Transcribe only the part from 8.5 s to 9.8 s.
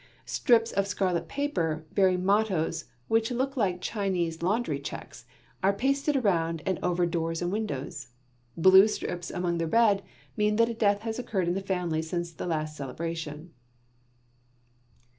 Blue strips among the